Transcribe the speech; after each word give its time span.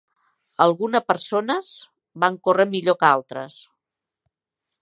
Alguna 0.63 1.01
persones 1.11 1.69
van 2.25 2.39
córrer 2.49 2.69
millor 2.73 3.01
que 3.05 3.11
altres. 3.13 3.63